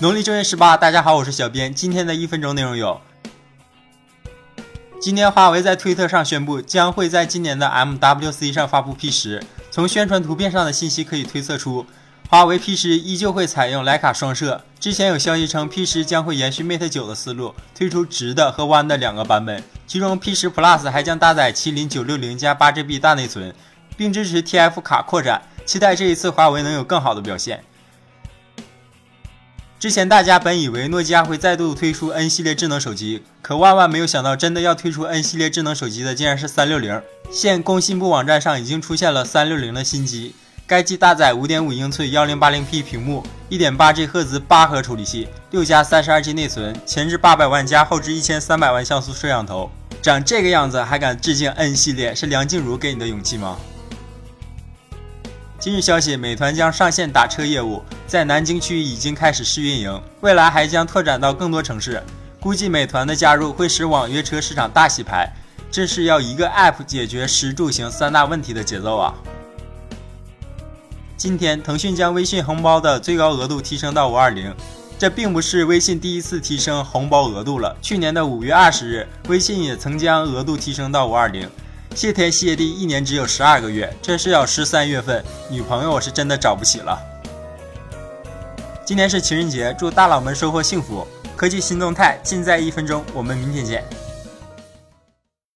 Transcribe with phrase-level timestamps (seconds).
[0.00, 1.72] 农历正月十八，大家好，我是小编。
[1.72, 3.00] 今天的一分钟内容有：
[5.00, 9.40] 今天华为在推特上宣布，将会在今年的 MWC 上发布 P 十。
[9.70, 11.86] 从宣传图片上的信息可以推测出，
[12.28, 14.64] 华为 P 十依旧会采用徕卡双摄。
[14.80, 19.62] 之前有消息称，P 十将会延续 Mate 九的思路，推出直的和弯的两个版本。
[19.86, 23.54] 其中 P 十 Plus 还将搭载麒麟九六零加八 GB 大内存，
[23.96, 25.40] 并支持 TF 卡扩展。
[25.64, 27.62] 期待这一次华为能有更好的表现。
[29.84, 37.02] 之前大家本以为诺基亚会再度推出 N 系列智能手机，可万万没有想到，真的要推出 N 系列智能手机的竟然是三六零。
[37.30, 40.34] 现工信部网站上已经出现了三六零的新机，
[40.66, 49.70] 该机搭载五点五英寸幺零八零 P 屏幕，一点八 G 赫兹八核处理器，六加三十二 G 内存，前置八百万加后置一千三百万像素摄像头，
[50.00, 53.58] 长这个样子还敢致敬 N 系列，是梁静茹给你的勇气吗？
[55.64, 62.02] 今日消息，美团将上线打车业务，在南京区已经开始试运营，未来还将拓展到更多城市。
[62.38, 65.26] 估计美团的加入会使网约车市场大洗牌，
[65.70, 69.14] 这是要一个 App 解决食住行三大问题的节奏啊！
[71.16, 74.54] 今天，腾讯将微信红包的最高额度提升到五二零，
[74.98, 77.74] 这并不是微信第一次提升红包额度了。
[77.80, 81.48] 去年的五月二十日，微信也曾将额度提升到五二零。
[81.94, 86.98] 谢天谢地，一年只有十二个月，这是要十三月份，女朋友我是真的找不起了。
[88.84, 91.06] 今天是情人节，祝大佬们收获幸福。
[91.36, 93.84] 科技新动态尽在一分钟，我们明天见。